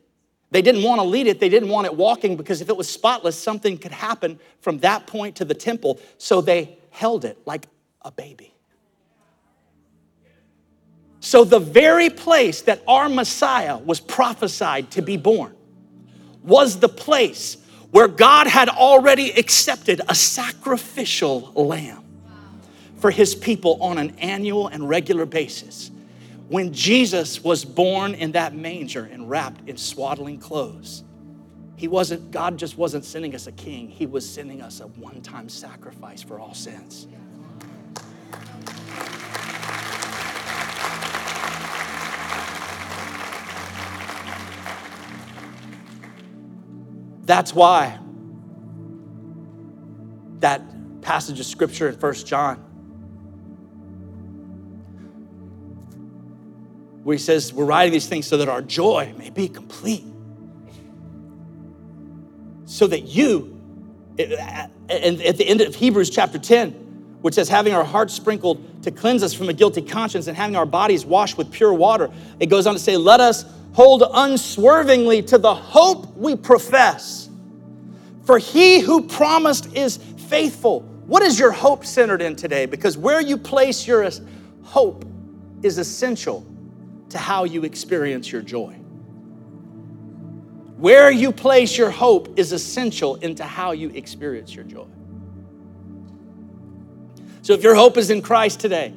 [0.51, 1.39] They didn't want to lead it.
[1.39, 5.07] They didn't want it walking because if it was spotless, something could happen from that
[5.07, 6.01] point to the temple.
[6.17, 7.65] So they held it like
[8.01, 8.53] a baby.
[11.21, 15.55] So, the very place that our Messiah was prophesied to be born
[16.43, 17.55] was the place
[17.91, 22.03] where God had already accepted a sacrificial lamb
[22.97, 25.89] for his people on an annual and regular basis.
[26.49, 31.03] When Jesus was born in that manger and wrapped in swaddling clothes,
[31.75, 35.21] he wasn't, God just wasn't sending us a king, He was sending us a one
[35.21, 37.07] time sacrifice for all sins.
[47.25, 47.99] That's why
[50.39, 50.61] that
[51.01, 52.63] passage of scripture in First John,
[57.03, 60.05] where he says, We're writing these things so that our joy may be complete.
[62.65, 63.59] So that you,
[64.17, 66.71] and at the end of Hebrews chapter 10,
[67.21, 70.55] which says, having our hearts sprinkled to cleanse us from a guilty conscience and having
[70.55, 75.21] our bodies washed with pure water, it goes on to say, Let us hold unswervingly
[75.23, 77.29] to the hope we profess.
[78.25, 80.81] For he who promised is faithful.
[81.05, 82.65] What is your hope centered in today?
[82.65, 84.09] Because where you place your
[84.63, 85.05] hope
[85.61, 86.45] is essential
[87.13, 88.73] to how you experience your joy.
[90.77, 94.87] Where you place your hope is essential into how you experience your joy.
[97.41, 98.93] So if your hope is in Christ today,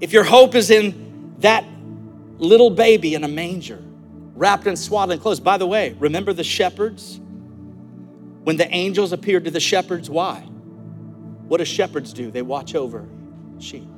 [0.00, 1.64] if your hope is in that
[2.38, 3.82] little baby in a manger,
[4.34, 5.40] wrapped in swaddling clothes.
[5.40, 7.20] By the way, remember the shepherds?
[8.42, 10.40] When the angels appeared to the shepherds, why?
[11.46, 12.30] What do shepherds do?
[12.30, 13.06] They watch over
[13.58, 13.91] sheep.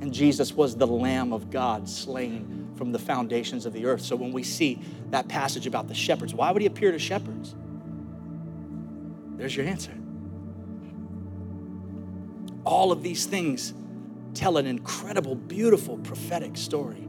[0.00, 4.02] And Jesus was the Lamb of God slain from the foundations of the earth.
[4.02, 4.80] So when we see
[5.10, 7.54] that passage about the shepherds, why would he appear to shepherds?
[9.36, 9.92] There's your answer.
[12.64, 13.74] All of these things
[14.34, 17.08] tell an incredible, beautiful prophetic story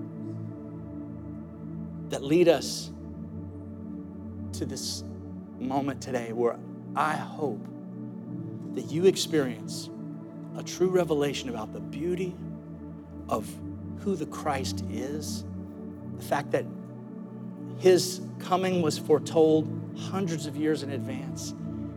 [2.09, 2.91] that lead us
[4.53, 5.03] to this
[5.59, 6.57] moment today where
[6.95, 7.63] I hope
[8.73, 9.89] that you experience
[10.57, 12.35] a true revelation about the beauty
[13.29, 13.47] of
[13.99, 15.43] who the Christ is,
[16.17, 16.65] the fact that
[17.77, 21.53] his coming was foretold hundreds of years in advance.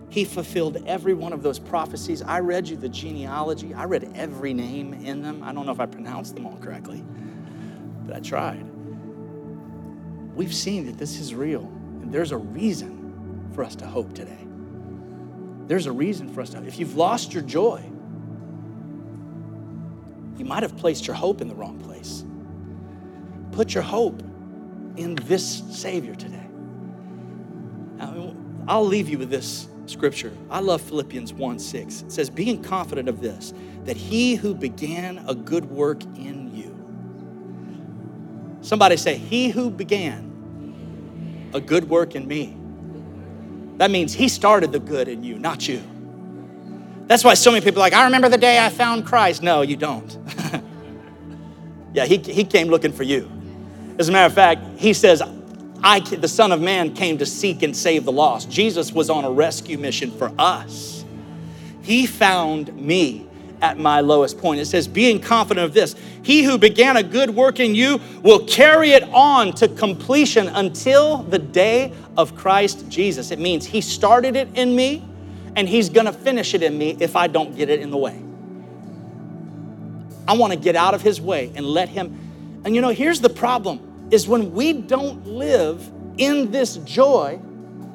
[0.09, 2.23] He fulfilled every one of those prophecies.
[2.23, 5.43] I read you the genealogy, I read every name in them.
[5.43, 7.03] I don't know if I pronounced them all correctly,
[8.05, 8.73] but I tried
[10.35, 11.63] we've seen that this is real.
[12.03, 14.39] And there's a reason for us to hope today.
[15.67, 17.83] There's a reason for us to, if you've lost your joy,
[20.37, 22.25] you might have placed your hope in the wrong place.
[23.53, 24.21] Put your hope
[24.97, 26.43] in this Savior today.
[28.69, 30.33] I'll leave you with this scripture.
[30.51, 32.03] I love Philippians 1 6.
[32.03, 33.53] It says, Being confident of this,
[33.85, 36.73] that he who began a good work in you.
[38.61, 42.57] Somebody say, He who began a good work in me.
[43.79, 45.83] That means He started the good in you, not you.
[47.09, 49.43] That's why so many people are like, I remember the day I found Christ.
[49.43, 50.17] No, you don't.
[51.95, 53.31] Yeah, he, he came looking for you.
[53.99, 55.23] As a matter of fact, He says,
[55.83, 58.51] I, the Son of Man came to seek and save the lost.
[58.51, 61.05] Jesus was on a rescue mission for us.
[61.83, 63.27] He found me
[63.61, 64.61] at my lowest point.
[64.61, 68.45] It says, being confident of this, he who began a good work in you will
[68.47, 73.31] carry it on to completion until the day of Christ Jesus.
[73.31, 75.05] It means he started it in me
[75.55, 78.21] and he's gonna finish it in me if I don't get it in the way.
[80.33, 82.63] I wanna get out of his way and let him.
[82.65, 87.37] And you know, here's the problem is when we don't live in this joy,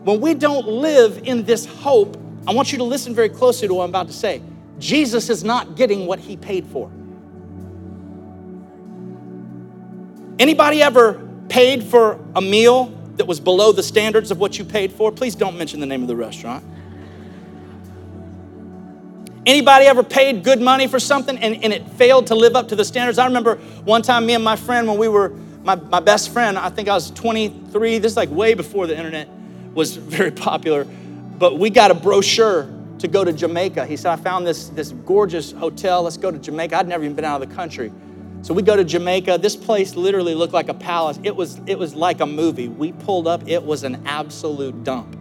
[0.04, 2.16] when we don't live in this hope,
[2.46, 4.44] I want you to listen very closely to what I'm about to say.
[4.78, 6.92] Jesus is not getting what he paid for.
[10.38, 11.20] Anybody ever
[11.50, 15.12] paid for a meal that was below the standards of what you paid for?
[15.12, 16.64] Please don't mention the name of the restaurant.
[19.48, 22.76] Anybody ever paid good money for something and, and it failed to live up to
[22.76, 23.18] the standards?
[23.18, 25.30] I remember one time me and my friend, when we were,
[25.64, 28.98] my, my best friend, I think I was 23, this is like way before the
[28.98, 29.30] internet
[29.74, 32.70] was very popular, but we got a brochure
[33.00, 33.86] to go to Jamaica.
[33.86, 36.04] He said, I found this, this gorgeous hotel.
[36.04, 36.76] Let's go to Jamaica.
[36.76, 37.94] I'd never even been out of the country.
[38.42, 39.38] So we go to Jamaica.
[39.38, 41.20] This place literally looked like a palace.
[41.24, 42.68] It was, it was like a movie.
[42.68, 45.16] We pulled up, it was an absolute dump.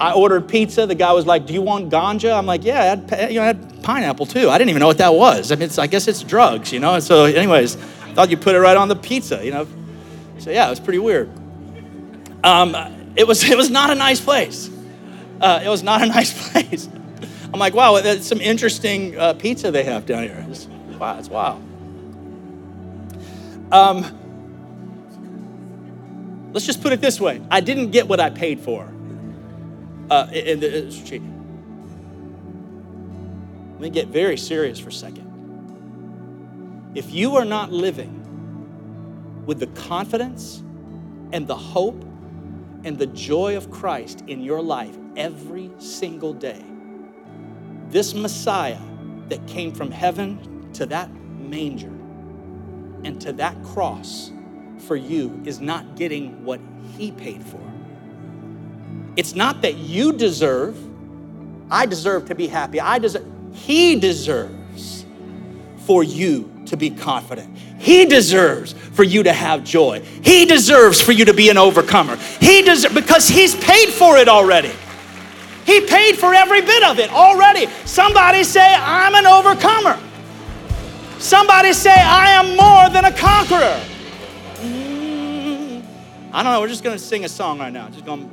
[0.00, 0.86] I ordered pizza.
[0.86, 2.36] The guy was like, Do you want ganja?
[2.36, 4.48] I'm like, Yeah, I had, you know, I had pineapple too.
[4.48, 5.52] I didn't even know what that was.
[5.52, 6.98] I mean, I guess it's drugs, you know?
[7.00, 7.74] So, anyways,
[8.14, 9.66] thought you put it right on the pizza, you know?
[10.38, 11.30] So, yeah, it was pretty weird.
[12.42, 12.74] Um,
[13.14, 14.70] it, was, it was not a nice place.
[15.40, 16.88] Uh, it was not a nice place.
[17.52, 20.46] I'm like, wow, that's some interesting uh, pizza they have down here.
[20.48, 20.66] It's,
[20.98, 21.62] wow, it's wild.
[23.72, 24.18] Um,
[26.52, 28.90] let's just put it this way I didn't get what I paid for.
[30.10, 30.82] Uh, in the,
[33.72, 35.28] let me get very serious for a second.
[36.96, 40.64] If you are not living with the confidence
[41.32, 42.02] and the hope
[42.82, 46.64] and the joy of Christ in your life every single day,
[47.88, 48.80] this Messiah
[49.28, 51.08] that came from heaven to that
[51.38, 51.92] manger
[53.04, 54.32] and to that cross
[54.78, 56.60] for you is not getting what
[56.96, 57.69] he paid for.
[59.16, 60.76] It's not that you deserve,
[61.70, 62.80] I deserve to be happy.
[62.80, 65.04] I deserve, he deserves
[65.86, 67.56] for you to be confident.
[67.78, 70.02] He deserves for you to have joy.
[70.22, 72.16] He deserves for you to be an overcomer.
[72.40, 74.72] He deserves because he's paid for it already.
[75.66, 77.66] He paid for every bit of it already.
[77.84, 79.98] Somebody say, I'm an overcomer.
[81.18, 83.80] Somebody say, I am more than a conqueror.
[84.56, 85.82] Mm.
[86.32, 87.88] I don't know, we're just gonna sing a song right now.
[87.88, 88.28] Just mm,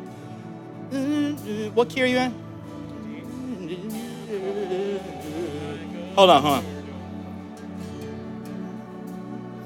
[0.91, 1.75] Mm-hmm.
[1.75, 2.31] what key are you in?
[6.15, 6.63] Hold on, hold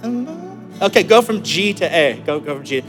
[0.04, 0.82] on.
[0.82, 2.22] Okay, go from G to A.
[2.26, 2.84] Go, go from G.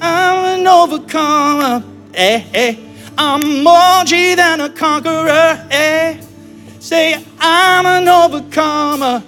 [0.00, 1.84] I'm an overcomer.
[2.14, 2.78] A, A.
[3.16, 5.66] I'm more G than a conqueror.
[5.70, 6.20] A.
[6.80, 9.22] Say, I'm an overcomer.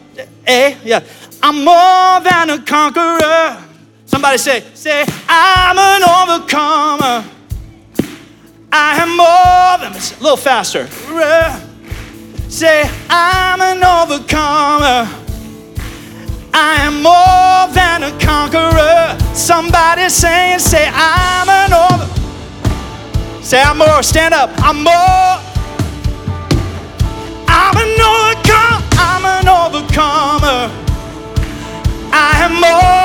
[0.47, 1.01] Eh, yeah.
[1.43, 3.65] I'm more than a conqueror.
[4.07, 7.25] Somebody say, say, I'm an overcomer.
[8.73, 10.87] I am more than, a little faster.
[12.49, 15.09] Say, I'm an overcomer.
[16.53, 19.19] I am more than a conqueror.
[19.35, 23.43] Somebody saying, say, I'm an over.
[23.43, 24.03] Say, I'm more.
[24.03, 24.51] Stand up.
[24.59, 25.39] I'm more.
[27.49, 28.87] I'm an overcomer.
[29.03, 30.71] I'm an overcomer.
[32.13, 33.00] I am more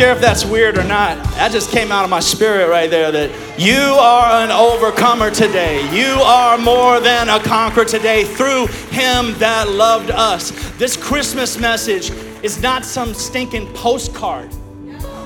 [0.00, 1.22] care if that's weird or not.
[1.34, 3.30] That just came out of my spirit right there that
[3.60, 5.82] you are an overcomer today.
[5.94, 10.52] You are more than a conqueror today through Him that loved us.
[10.78, 12.10] This Christmas message
[12.42, 14.48] is not some stinking postcard.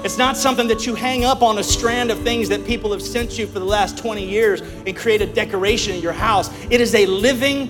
[0.02, 3.02] It's not something that you hang up on a strand of things that people have
[3.02, 6.50] sent you for the last 20 years and create a decoration in your house.
[6.68, 7.68] It is a living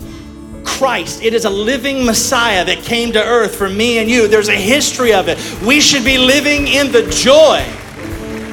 [0.64, 1.22] Christ.
[1.22, 4.26] It is a living Messiah that came to earth for me and you.
[4.26, 5.38] There's a history of it.
[5.62, 7.64] We should be living in the joy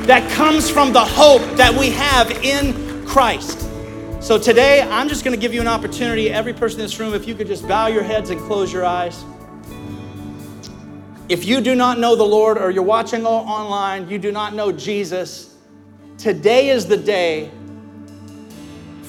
[0.05, 3.67] that comes from the hope that we have in Christ.
[4.21, 7.13] So today, I'm just going to give you an opportunity, every person in this room,
[7.13, 9.23] if you could just bow your heads and close your eyes.
[11.27, 14.71] If you do not know the Lord or you're watching online, you do not know
[14.71, 15.55] Jesus,
[16.17, 17.49] today is the day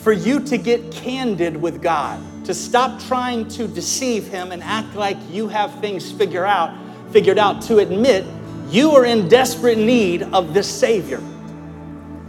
[0.02, 4.94] for you to get candid with God, to stop trying to deceive Him and act
[4.94, 6.76] like you have things figured out,
[7.12, 8.24] figured out, to admit
[8.68, 11.18] you are in desperate need of this Savior.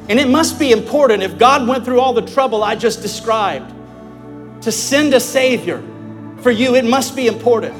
[0.09, 3.73] And it must be important if God went through all the trouble I just described
[4.61, 5.81] to send a Savior
[6.41, 7.73] for you, it must be important.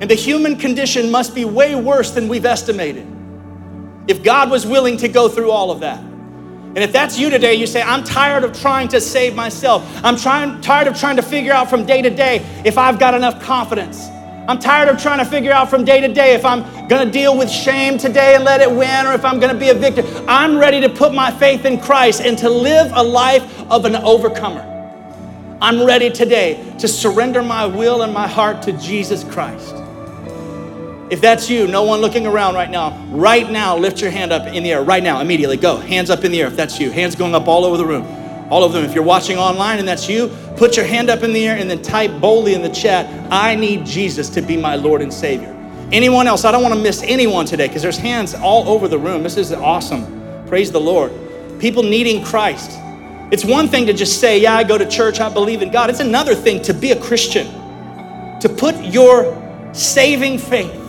[0.00, 3.06] And the human condition must be way worse than we've estimated.
[4.06, 6.02] If God was willing to go through all of that.
[6.74, 9.88] And if that's you today, you say, I'm tired of trying to save myself.
[10.04, 13.14] I'm trying, tired of trying to figure out from day to day if I've got
[13.14, 14.08] enough confidence.
[14.48, 17.10] I'm tired of trying to figure out from day to day if I'm going to
[17.10, 19.74] deal with shame today and let it win or if I'm going to be a
[19.74, 20.02] victor.
[20.28, 23.94] I'm ready to put my faith in Christ and to live a life of an
[23.94, 24.70] overcomer.
[25.62, 29.83] I'm ready today to surrender my will and my heart to Jesus Christ.
[31.14, 34.48] If that's you, no one looking around right now, right now, lift your hand up
[34.48, 34.82] in the air.
[34.82, 35.76] Right now, immediately, go.
[35.76, 36.90] Hands up in the air if that's you.
[36.90, 38.02] Hands going up all over the room.
[38.50, 38.84] All of them.
[38.84, 41.70] If you're watching online and that's you, put your hand up in the air and
[41.70, 45.50] then type boldly in the chat, I need Jesus to be my Lord and Savior.
[45.92, 46.44] Anyone else?
[46.44, 49.22] I don't want to miss anyone today because there's hands all over the room.
[49.22, 50.48] This is awesome.
[50.48, 51.12] Praise the Lord.
[51.60, 52.72] People needing Christ.
[53.30, 55.90] It's one thing to just say, Yeah, I go to church, I believe in God.
[55.90, 57.46] It's another thing to be a Christian,
[58.40, 59.40] to put your
[59.72, 60.80] saving faith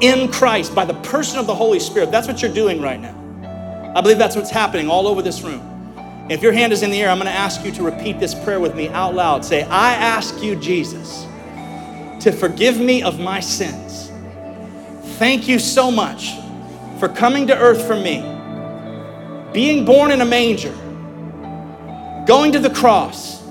[0.00, 2.10] in Christ by the person of the Holy Spirit.
[2.10, 3.92] That's what you're doing right now.
[3.94, 6.26] I believe that's what's happening all over this room.
[6.28, 8.34] If your hand is in the air, I'm going to ask you to repeat this
[8.34, 9.44] prayer with me out loud.
[9.44, 11.24] Say, I ask you, Jesus,
[12.20, 14.10] to forgive me of my sins.
[15.18, 16.32] Thank you so much
[16.98, 18.20] for coming to earth for me,
[19.52, 20.74] being born in a manger,
[22.26, 23.42] going to the cross,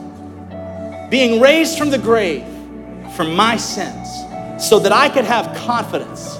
[1.09, 2.45] being raised from the grave
[3.15, 4.09] for my sins
[4.63, 6.34] so that I could have confidence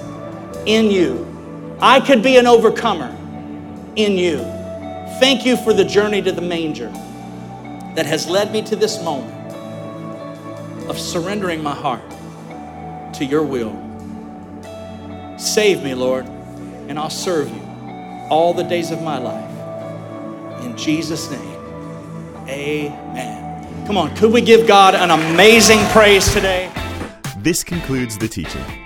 [0.66, 1.76] in you.
[1.80, 3.14] I could be an overcomer
[3.96, 4.38] in you.
[5.18, 6.90] Thank you for the journey to the manger
[7.94, 9.32] that has led me to this moment
[10.88, 12.02] of surrendering my heart
[13.14, 13.74] to your will.
[15.38, 17.62] Save me, Lord, and I'll serve you
[18.30, 20.64] all the days of my life.
[20.64, 21.58] In Jesus' name,
[22.48, 23.86] amen.
[23.86, 26.70] Come on, could we give God an amazing praise today?
[27.38, 28.85] This concludes the teaching.